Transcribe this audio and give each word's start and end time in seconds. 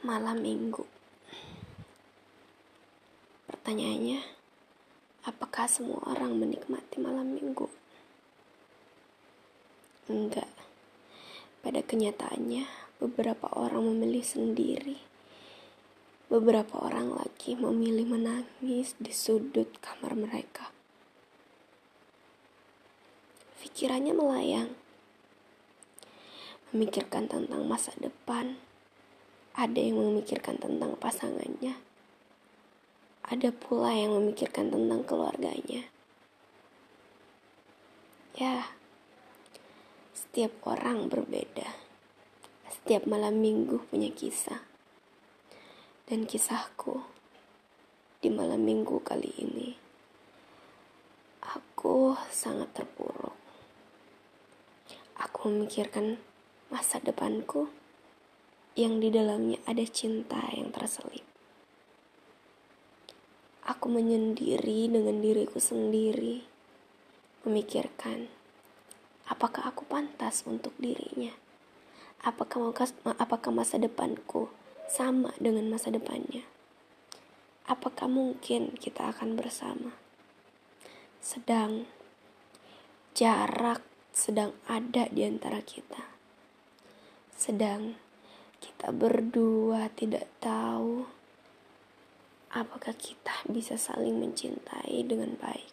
Malam 0.00 0.40
minggu. 0.40 0.88
Pertanyaannya 3.44 4.40
Apakah 5.28 5.68
semua 5.68 6.00
orang 6.08 6.40
menikmati 6.40 6.96
malam 6.96 7.36
minggu? 7.36 7.68
Enggak. 10.08 10.48
Pada 11.60 11.84
kenyataannya 11.84 12.64
Beberapa 12.96 13.52
orang 13.52 13.92
memilih 13.92 14.24
sendiri. 14.24 14.96
Beberapa 16.32 16.80
orang 16.80 17.20
lagi 17.20 17.52
memilih 17.52 18.08
menangis 18.08 18.96
di 18.96 19.12
sudut 19.12 19.68
kamar 19.84 20.16
mereka. 20.16 20.72
Pikirannya 23.60 24.16
melayang. 24.16 24.72
Memikirkan 26.72 27.28
tentang 27.28 27.68
masa 27.68 27.92
depan 28.00 28.69
ada 29.54 29.80
yang 29.80 29.98
memikirkan 29.98 30.58
tentang 30.58 30.94
pasangannya. 30.94 31.74
Ada 33.26 33.50
pula 33.54 33.94
yang 33.94 34.14
memikirkan 34.14 34.70
tentang 34.70 35.02
keluarganya. 35.06 35.86
Ya, 38.38 38.70
setiap 40.14 40.54
orang 40.66 41.10
berbeda. 41.10 41.66
Setiap 42.70 43.06
malam 43.06 43.42
minggu 43.42 43.82
punya 43.90 44.10
kisah. 44.14 44.62
Dan 46.10 46.26
kisahku 46.26 47.02
di 48.18 48.30
malam 48.34 48.66
minggu 48.66 48.98
kali 49.06 49.30
ini, 49.38 49.78
aku 51.42 52.18
sangat 52.34 52.74
terpuruk. 52.74 53.38
Aku 55.22 55.50
memikirkan 55.54 56.18
masa 56.66 56.98
depanku 56.98 57.70
yang 58.80 58.96
di 58.96 59.12
dalamnya 59.12 59.60
ada 59.68 59.84
cinta 59.84 60.40
yang 60.56 60.72
terselip. 60.72 61.20
Aku 63.68 63.92
menyendiri 63.92 64.88
dengan 64.88 65.20
diriku 65.20 65.60
sendiri, 65.60 66.40
memikirkan 67.44 68.32
apakah 69.28 69.68
aku 69.68 69.84
pantas 69.84 70.48
untuk 70.48 70.72
dirinya. 70.80 71.36
Apakah 72.24 72.72
apakah 73.20 73.52
masa 73.52 73.76
depanku 73.76 74.48
sama 74.88 75.36
dengan 75.36 75.68
masa 75.68 75.92
depannya? 75.92 76.44
Apakah 77.68 78.08
mungkin 78.08 78.76
kita 78.80 79.12
akan 79.12 79.36
bersama? 79.36 79.92
Sedang 81.20 81.84
jarak 83.12 83.84
sedang 84.10 84.52
ada 84.66 85.06
di 85.08 85.24
antara 85.24 85.62
kita. 85.64 86.12
Sedang 87.32 87.96
kita 88.60 88.92
berdua 88.92 89.88
tidak 89.96 90.28
tahu 90.38 91.08
apakah 92.50 92.94
kita 92.98 93.32
bisa 93.46 93.78
saling 93.78 94.18
mencintai 94.18 95.06
dengan 95.06 95.38
baik. 95.38 95.70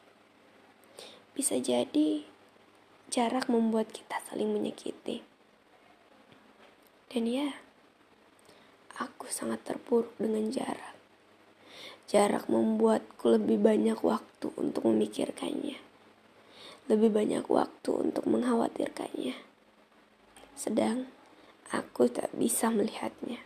Bisa 1.34 1.58
jadi 1.58 2.26
jarak 3.10 3.50
membuat 3.50 3.90
kita 3.90 4.22
saling 4.30 4.54
menyakiti. 4.54 5.26
Dan 7.10 7.24
ya, 7.26 7.50
aku 9.02 9.26
sangat 9.30 9.66
terpuruk 9.66 10.14
dengan 10.22 10.54
jarak. 10.54 10.94
Jarak 12.08 12.48
membuatku 12.48 13.36
lebih 13.36 13.60
banyak 13.60 14.00
waktu 14.00 14.48
untuk 14.56 14.88
memikirkannya. 14.88 15.82
Lebih 16.88 17.10
banyak 17.12 17.46
waktu 17.52 17.90
untuk 17.92 18.24
mengkhawatirkannya. 18.30 19.36
Sedang 20.56 21.17
aku 21.72 22.08
tak 22.08 22.32
bisa 22.36 22.72
melihatnya. 22.72 23.44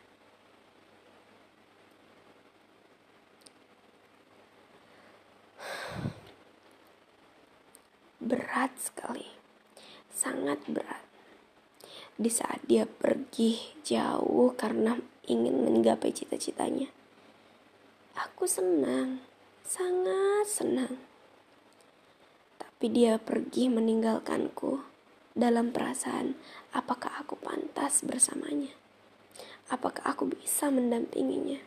Berat 8.21 8.77
sekali, 8.77 9.25
sangat 10.13 10.61
berat. 10.69 11.01
Di 12.21 12.29
saat 12.29 12.61
dia 12.69 12.85
pergi 12.85 13.81
jauh 13.81 14.53
karena 14.53 14.93
ingin 15.25 15.65
menggapai 15.65 16.13
cita-citanya, 16.13 16.93
aku 18.13 18.45
senang, 18.45 19.25
sangat 19.65 20.45
senang. 20.45 21.01
Tapi 22.61 22.85
dia 22.93 23.17
pergi 23.17 23.73
meninggalkanku 23.73 24.90
dalam 25.41 25.73
perasaan 25.73 26.37
apakah 26.69 27.25
aku 27.25 27.33
pantas 27.33 28.05
bersamanya? 28.05 28.69
Apakah 29.73 30.13
aku 30.13 30.29
bisa 30.29 30.69
mendampinginya? 30.69 31.57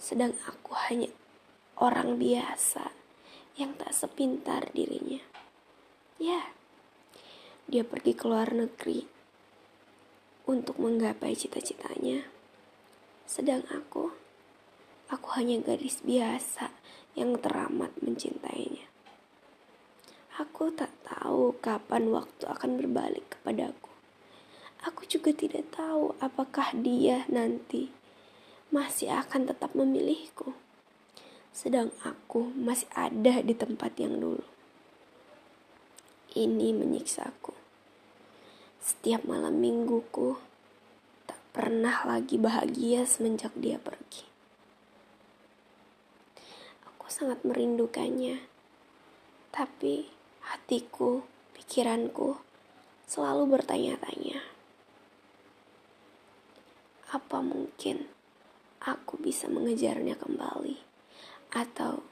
Sedang 0.00 0.32
aku 0.48 0.72
hanya 0.88 1.12
orang 1.76 2.16
biasa 2.16 2.88
yang 3.60 3.76
tak 3.76 3.92
sepintar 3.92 4.72
dirinya. 4.72 5.20
Ya, 6.16 6.56
dia 7.68 7.84
pergi 7.84 8.16
ke 8.16 8.24
luar 8.24 8.56
negeri 8.56 9.04
untuk 10.48 10.80
menggapai 10.80 11.36
cita-citanya. 11.36 12.24
Sedang 13.28 13.68
aku, 13.68 14.16
aku 15.12 15.28
hanya 15.36 15.60
gadis 15.60 16.00
biasa 16.00 16.72
yang 17.12 17.36
teramat 17.36 17.92
mencintainya. 18.00 18.88
Aku 20.38 20.70
tak 20.70 20.94
tahu 21.02 21.58
kapan 21.58 22.14
waktu 22.14 22.46
akan 22.46 22.78
berbalik 22.78 23.26
kepadaku. 23.26 23.90
Aku 24.86 25.02
juga 25.10 25.34
tidak 25.34 25.74
tahu 25.74 26.14
apakah 26.22 26.70
dia 26.78 27.26
nanti 27.26 27.90
masih 28.70 29.10
akan 29.10 29.50
tetap 29.50 29.74
memilihku. 29.74 30.54
Sedang 31.50 31.90
aku 32.06 32.54
masih 32.54 32.86
ada 32.94 33.42
di 33.42 33.50
tempat 33.50 33.98
yang 33.98 34.14
dulu. 34.22 34.46
Ini 36.38 36.70
menyiksaku. 36.70 37.50
Setiap 38.78 39.26
malam 39.26 39.58
mingguku 39.58 40.38
tak 41.26 41.42
pernah 41.50 42.06
lagi 42.06 42.38
bahagia 42.38 43.02
semenjak 43.10 43.50
dia 43.58 43.82
pergi. 43.82 44.22
Aku 46.86 47.10
sangat 47.10 47.42
merindukannya. 47.42 48.38
Tapi 49.50 50.17
hatiku, 50.48 51.20
pikiranku 51.52 52.40
selalu 53.04 53.60
bertanya-tanya. 53.60 54.40
Apa 57.12 57.44
mungkin 57.44 58.08
aku 58.80 59.20
bisa 59.20 59.48
mengejarnya 59.48 60.16
kembali? 60.16 60.76
Atau 61.52 62.04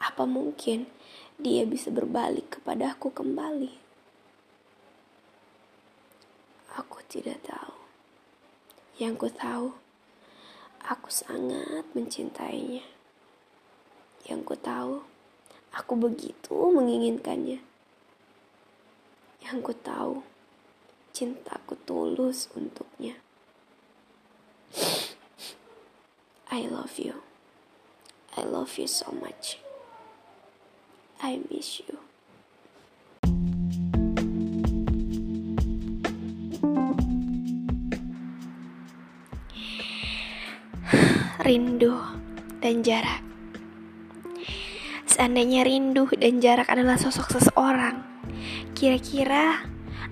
apa 0.00 0.24
mungkin 0.24 0.88
dia 1.36 1.68
bisa 1.68 1.92
berbalik 1.92 2.60
kepadaku 2.60 3.12
kembali? 3.12 3.72
Aku 6.80 7.04
tidak 7.08 7.40
tahu. 7.44 7.76
Yang 8.96 9.14
ku 9.16 9.28
tahu, 9.28 9.68
aku 10.88 11.08
sangat 11.12 11.84
mencintainya. 11.92 12.84
Yang 14.24 14.40
ku 14.44 14.54
tahu, 14.56 15.04
aku 15.76 15.92
begitu 16.00 16.56
menginginkannya. 16.72 17.73
Yang 19.54 19.70
ku 19.70 19.74
tahu, 19.86 20.14
cintaku 21.14 21.78
tulus 21.86 22.50
untuknya. 22.58 23.14
I 26.50 26.66
love 26.66 26.98
you. 26.98 27.22
I 28.34 28.42
love 28.42 28.74
you 28.82 28.90
so 28.90 29.14
much. 29.14 29.62
I 31.22 31.38
miss 31.46 31.78
you. 31.86 32.02
Rindu 41.46 41.94
dan 42.58 42.82
jarak. 42.82 43.22
Seandainya 45.06 45.62
rindu 45.62 46.10
dan 46.18 46.42
jarak 46.42 46.66
adalah 46.66 46.98
sosok 46.98 47.38
seseorang, 47.38 48.13
Kira-kira 48.76 49.64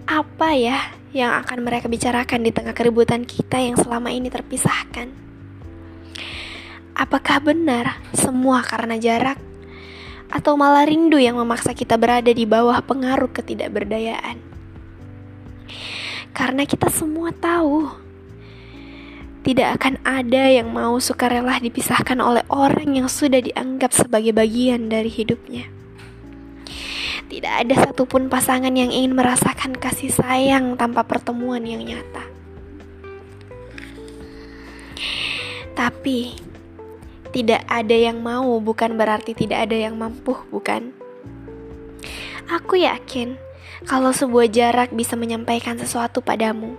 apa 0.08 0.48
ya 0.56 0.78
yang 1.12 1.36
akan 1.44 1.64
mereka 1.64 1.86
bicarakan 1.86 2.40
di 2.42 2.50
tengah 2.50 2.72
keributan 2.72 3.28
kita 3.28 3.60
yang 3.60 3.76
selama 3.76 4.08
ini 4.08 4.32
terpisahkan? 4.32 5.12
Apakah 6.92 7.40
benar 7.40 8.00
semua 8.12 8.64
karena 8.64 8.96
jarak? 9.00 9.40
Atau 10.32 10.56
malah 10.56 10.88
rindu 10.88 11.20
yang 11.20 11.36
memaksa 11.36 11.76
kita 11.76 12.00
berada 12.00 12.32
di 12.32 12.48
bawah 12.48 12.80
pengaruh 12.80 13.28
ketidakberdayaan? 13.32 14.40
Karena 16.32 16.64
kita 16.64 16.88
semua 16.88 17.28
tahu 17.36 17.92
tidak 19.42 19.82
akan 19.82 19.98
ada 20.06 20.48
yang 20.48 20.70
mau 20.70 20.96
sukarela 21.02 21.58
dipisahkan 21.58 22.16
oleh 22.22 22.46
orang 22.48 22.94
yang 22.94 23.08
sudah 23.10 23.42
dianggap 23.42 23.90
sebagai 23.90 24.30
bagian 24.30 24.86
dari 24.86 25.10
hidupnya. 25.10 25.81
Tidak 27.32 27.48
ada 27.64 27.72
satupun 27.88 28.28
pasangan 28.28 28.76
yang 28.76 28.92
ingin 28.92 29.16
merasakan 29.16 29.72
kasih 29.72 30.12
sayang 30.12 30.76
tanpa 30.76 31.00
pertemuan 31.08 31.64
yang 31.64 31.80
nyata. 31.80 32.28
Tapi 35.72 36.36
tidak 37.32 37.64
ada 37.64 37.96
yang 37.96 38.20
mau 38.20 38.60
bukan 38.60 39.00
berarti 39.00 39.32
tidak 39.32 39.64
ada 39.64 39.88
yang 39.88 39.96
mampu, 39.96 40.36
bukan? 40.52 40.92
Aku 42.52 42.76
yakin 42.76 43.40
kalau 43.88 44.12
sebuah 44.12 44.52
jarak 44.52 44.92
bisa 44.92 45.16
menyampaikan 45.16 45.80
sesuatu 45.80 46.20
padamu. 46.20 46.76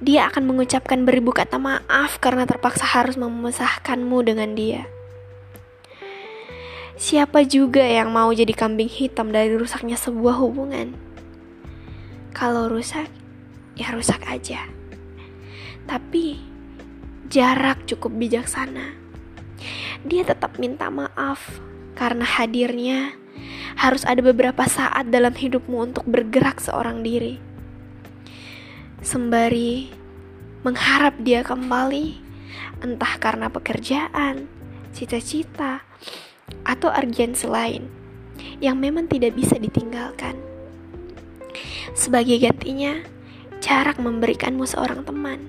Dia 0.00 0.32
akan 0.32 0.48
mengucapkan 0.48 1.04
beribu 1.04 1.36
kata 1.36 1.60
maaf 1.60 2.16
karena 2.16 2.48
terpaksa 2.48 2.88
harus 2.88 3.20
memisahkanmu 3.20 4.24
dengan 4.24 4.56
dia. 4.56 4.88
Siapa 6.94 7.42
juga 7.46 7.82
yang 7.82 8.14
mau 8.14 8.30
jadi 8.30 8.54
kambing 8.54 8.90
hitam 8.90 9.34
dari 9.34 9.54
rusaknya 9.54 9.98
sebuah 9.98 10.38
hubungan? 10.38 10.94
Kalau 12.30 12.70
rusak, 12.70 13.10
ya 13.74 13.90
rusak 13.90 14.22
aja. 14.30 14.66
Tapi 15.84 16.38
jarak 17.30 17.84
cukup 17.90 18.14
bijaksana 18.14 19.04
dia 20.04 20.22
tetap 20.22 20.60
minta 20.60 20.92
maaf 20.92 21.40
karena 21.96 22.28
hadirnya 22.28 23.16
harus 23.80 24.04
ada 24.04 24.20
beberapa 24.20 24.68
saat 24.68 25.08
dalam 25.08 25.32
hidupmu 25.32 25.90
untuk 25.90 26.04
bergerak 26.06 26.60
seorang 26.60 27.00
diri. 27.00 27.40
Sembari 29.00 29.90
mengharap 30.62 31.18
dia 31.20 31.40
kembali, 31.44 32.20
entah 32.84 33.14
karena 33.20 33.48
pekerjaan, 33.48 34.48
cita-cita, 34.92 35.84
atau 36.64 36.90
urgensi 36.90 37.48
lain 37.48 37.86
yang 38.58 38.80
memang 38.80 39.06
tidak 39.06 39.36
bisa 39.36 39.56
ditinggalkan. 39.60 40.36
Sebagai 41.94 42.40
gantinya, 42.42 42.98
jarak 43.62 44.02
memberikanmu 44.02 44.66
seorang 44.66 45.06
teman. 45.06 45.46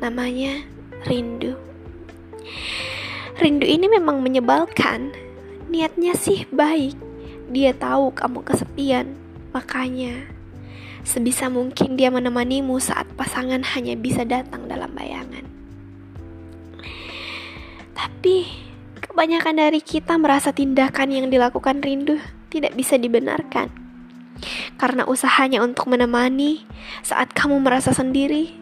Namanya 0.00 0.64
rindu. 1.04 1.54
Rindu 3.36 3.66
ini 3.68 3.86
memang 3.86 4.24
menyebalkan. 4.24 5.12
Niatnya 5.68 6.16
sih 6.16 6.48
baik. 6.48 6.96
Dia 7.52 7.76
tahu 7.76 8.10
kamu 8.10 8.42
kesepian, 8.42 9.14
makanya 9.54 10.26
sebisa 11.06 11.46
mungkin 11.46 11.94
dia 11.94 12.10
menemanimu 12.10 12.82
saat 12.82 13.06
pasangan 13.14 13.62
hanya 13.76 13.94
bisa 13.94 14.26
datang 14.26 14.66
dalam 14.66 14.90
bayangan. 14.90 15.46
Tapi 17.94 18.65
kebanyakan 19.16 19.56
dari 19.56 19.80
kita 19.80 20.20
merasa 20.20 20.52
tindakan 20.52 21.08
yang 21.08 21.26
dilakukan 21.32 21.80
rindu 21.80 22.20
tidak 22.52 22.76
bisa 22.76 23.00
dibenarkan. 23.00 23.72
Karena 24.76 25.08
usahanya 25.08 25.64
untuk 25.64 25.88
menemani 25.88 26.68
saat 27.00 27.32
kamu 27.32 27.64
merasa 27.64 27.96
sendiri, 27.96 28.52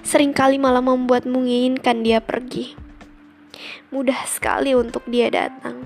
sering 0.00 0.32
kali 0.32 0.56
malah 0.56 0.80
membuat 0.80 1.28
menginginkan 1.28 2.00
dia 2.00 2.24
pergi 2.24 2.88
mudah 3.92 4.16
sekali 4.24 4.72
untuk 4.72 5.04
dia 5.08 5.28
datang. 5.28 5.80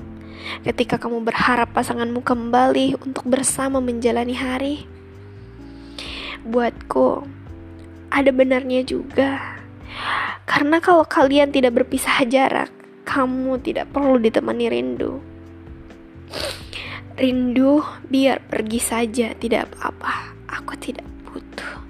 Ketika 0.63 0.99
kamu 0.99 1.23
berharap 1.23 1.71
pasanganmu 1.71 2.23
kembali 2.23 2.99
untuk 3.03 3.27
bersama 3.27 3.79
menjalani 3.79 4.35
hari, 4.39 4.87
buatku 6.47 7.27
ada 8.11 8.31
benarnya 8.31 8.83
juga. 8.87 9.59
Karena 10.47 10.83
kalau 10.83 11.07
kalian 11.07 11.55
tidak 11.55 11.79
berpisah 11.79 12.23
jarak, 12.27 12.82
kamu 13.03 13.59
tidak 13.63 13.91
perlu 13.91 14.19
ditemani 14.19 14.67
rindu. 14.71 15.13
Rindu 17.19 17.85
biar 18.09 18.41
pergi 18.49 18.81
saja, 18.81 19.37
tidak 19.37 19.69
apa-apa. 19.69 20.33
Aku 20.49 20.75
tidak 20.81 21.05
butuh. 21.29 21.85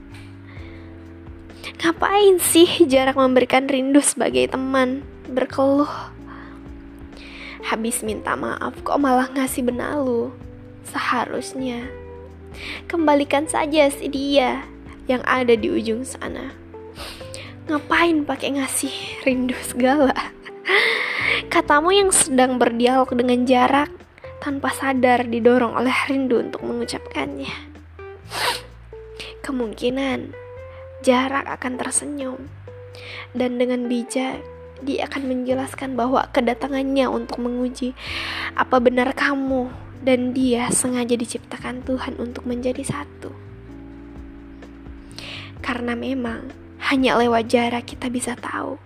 Ngapain 1.82 2.38
sih 2.42 2.86
jarak 2.86 3.18
memberikan 3.18 3.66
rindu 3.66 4.02
sebagai 4.02 4.50
teman? 4.50 5.12
berkeluh. 5.32 5.88
Habis 7.64 8.04
minta 8.04 8.36
maaf 8.36 8.76
kok 8.84 9.00
malah 9.00 9.32
ngasih 9.32 9.64
benalu. 9.64 10.28
Seharusnya 10.84 11.88
kembalikan 12.84 13.48
saja 13.48 13.88
si 13.88 14.12
dia 14.12 14.68
yang 15.08 15.24
ada 15.24 15.56
di 15.56 15.72
ujung 15.72 16.04
sana. 16.04 16.52
Ngapain 17.70 18.28
pakai 18.28 18.60
ngasih 18.60 18.92
rindu 19.24 19.56
segala? 19.64 20.12
Katamu 21.52 21.93
yang 21.93 22.08
sedang 22.08 22.56
berdialog 22.56 23.12
dengan 23.12 23.44
jarak 23.44 23.93
tanpa 24.40 24.72
sadar 24.72 25.28
didorong 25.28 25.76
oleh 25.76 25.93
rindu 26.08 26.40
untuk 26.40 26.64
mengucapkannya. 26.64 27.52
Kemungkinan 29.44 30.32
jarak 31.04 31.44
akan 31.44 31.76
tersenyum 31.76 32.49
dan 33.37 33.60
dengan 33.60 33.84
bijak 33.84 34.40
dia 34.81 35.04
akan 35.04 35.28
menjelaskan 35.28 35.93
bahwa 35.93 36.25
kedatangannya 36.32 37.04
untuk 37.12 37.44
menguji 37.44 37.93
apa 38.56 38.81
benar 38.81 39.12
kamu 39.12 39.69
dan 40.00 40.32
dia 40.32 40.72
sengaja 40.72 41.20
diciptakan 41.20 41.84
Tuhan 41.84 42.16
untuk 42.16 42.48
menjadi 42.48 42.81
satu. 42.81 43.28
Karena 45.60 45.93
memang 45.93 46.48
hanya 46.88 47.20
lewat 47.20 47.44
jarak 47.52 47.93
kita 47.93 48.08
bisa 48.08 48.40
tahu 48.40 48.81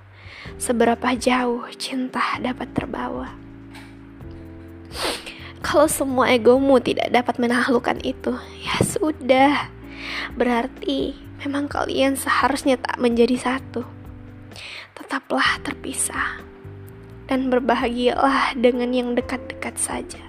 seberapa 0.56 1.14
jauh 1.18 1.66
cinta 1.74 2.38
dapat 2.38 2.70
terbawa. 2.72 3.34
Kalau 5.60 5.90
semua 5.90 6.30
egomu 6.30 6.78
tidak 6.78 7.10
dapat 7.10 7.42
menaklukkan 7.42 7.98
itu, 8.06 8.38
ya 8.62 8.76
sudah. 8.86 9.68
Berarti 10.38 11.18
memang 11.42 11.66
kalian 11.66 12.14
seharusnya 12.14 12.78
tak 12.78 13.02
menjadi 13.02 13.34
satu 13.34 13.96
tetaplah 14.96 15.60
terpisah 15.60 16.40
dan 17.28 17.52
berbahagialah 17.52 18.56
dengan 18.56 18.90
yang 18.96 19.12
dekat-dekat 19.12 19.76
saja. 19.76 20.22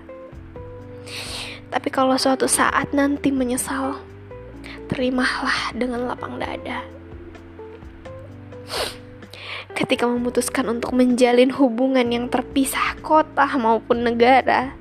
Tapi 1.72 1.90
kalau 1.90 2.19
suatu 2.19 2.46
saat 2.52 2.92
nanti 2.92 3.31
menyesal, 3.31 3.98
terimalah 4.92 5.72
dengan 5.72 6.08
lapang 6.12 6.36
dada. 6.36 6.84
Ketika 9.77 10.09
memutuskan 10.09 10.74
untuk 10.74 10.97
menjalin 10.97 11.53
hubungan 11.53 12.09
yang 12.09 12.33
terpisah 12.33 12.97
kota 13.06 13.45
maupun 13.62 14.09
negara, 14.09 14.74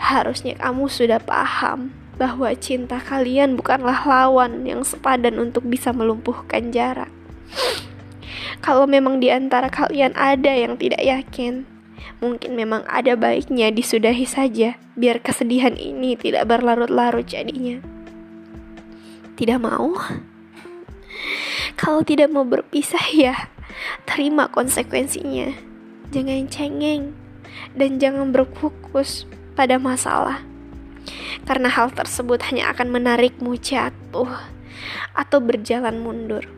harusnya 0.00 0.56
kamu 0.56 0.88
sudah 0.88 1.20
paham 1.20 1.92
bahwa 2.16 2.48
cinta 2.56 3.04
kalian 3.04 3.52
bukanlah 3.52 4.00
lawan 4.08 4.64
yang 4.64 4.80
sepadan 4.80 5.36
untuk 5.36 5.68
bisa 5.68 5.92
melumpuhkan 5.92 6.72
jarak. 6.72 7.12
Kalau 8.64 8.88
memang 8.88 9.20
di 9.20 9.28
antara 9.28 9.68
kalian 9.68 10.16
ada 10.16 10.56
yang 10.56 10.80
tidak 10.80 11.04
yakin, 11.04 11.68
mungkin 12.24 12.56
memang 12.56 12.80
ada 12.88 13.20
baiknya 13.20 13.68
disudahi 13.68 14.24
saja, 14.24 14.80
biar 14.96 15.20
kesedihan 15.20 15.76
ini 15.76 16.16
tidak 16.16 16.48
berlarut-larut 16.48 17.28
jadinya. 17.28 17.76
Tidak 19.36 19.60
mau? 19.60 19.92
Kalau 21.76 22.00
tidak 22.00 22.32
mau 22.32 22.48
berpisah 22.48 23.04
ya, 23.12 23.52
terima 24.04 24.48
konsekuensinya. 24.50 25.54
Jangan 26.12 26.46
cengeng 26.48 27.14
dan 27.74 27.98
jangan 27.98 28.30
berfokus 28.30 29.26
pada 29.58 29.80
masalah. 29.80 30.42
Karena 31.44 31.68
hal 31.68 31.92
tersebut 31.92 32.40
hanya 32.48 32.72
akan 32.72 32.88
menarikmu 32.88 33.56
jatuh 33.60 34.30
atau 35.12 35.38
berjalan 35.42 36.00
mundur. 36.00 36.48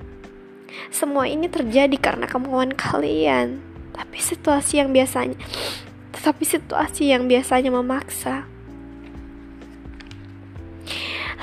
Semua 0.93 1.27
ini 1.27 1.51
terjadi 1.51 1.97
karena 1.99 2.31
kemauan 2.31 2.75
kalian. 2.77 3.59
Tapi 3.97 4.21
situasi 4.21 4.79
yang 4.85 4.93
biasanya 4.93 5.41
tetapi 6.27 6.43
situasi 6.43 7.15
yang 7.15 7.31
biasanya 7.31 7.71
memaksa. 7.71 8.51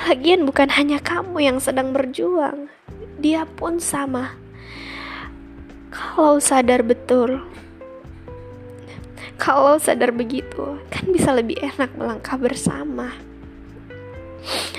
Lagian 0.04 0.44
bukan 0.44 0.68
hanya 0.76 1.00
kamu 1.00 1.40
yang 1.40 1.56
sedang 1.56 1.96
berjuang, 1.96 2.68
dia 3.16 3.48
pun 3.48 3.80
sama. 3.80 4.36
Kalau 6.14 6.38
sadar 6.38 6.86
betul, 6.86 7.42
kalau 9.34 9.82
sadar 9.82 10.14
begitu, 10.14 10.78
kan 10.86 11.10
bisa 11.10 11.34
lebih 11.34 11.58
enak 11.58 11.90
melangkah 11.98 12.38
bersama. 12.38 13.10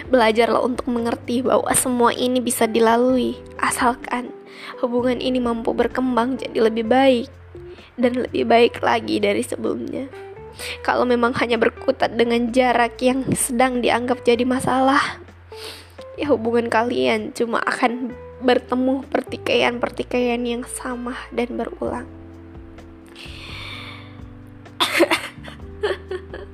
Belajarlah 0.07 0.63
untuk 0.63 0.87
mengerti 0.87 1.43
bahwa 1.43 1.67
semua 1.75 2.15
ini 2.15 2.39
bisa 2.39 2.71
dilalui, 2.71 3.35
asalkan 3.59 4.31
hubungan 4.79 5.19
ini 5.19 5.43
mampu 5.43 5.75
berkembang 5.75 6.39
jadi 6.39 6.71
lebih 6.71 6.87
baik 6.87 7.27
dan 7.99 8.15
lebih 8.15 8.47
baik 8.47 8.79
lagi 8.79 9.19
dari 9.19 9.43
sebelumnya. 9.43 10.07
Kalau 10.87 11.03
memang 11.03 11.35
hanya 11.43 11.59
berkutat 11.59 12.15
dengan 12.15 12.47
jarak 12.55 12.95
yang 13.03 13.27
sedang 13.35 13.83
dianggap 13.83 14.23
jadi 14.23 14.47
masalah, 14.47 15.19
ya 16.15 16.31
hubungan 16.31 16.71
kalian 16.71 17.35
cuma 17.35 17.59
akan 17.59 18.15
bertemu 18.43 19.03
pertikaian-pertikaian 19.07 20.41
yang 20.43 20.63
sama 20.67 21.15
dan 21.31 21.55
berulang. 21.55 22.07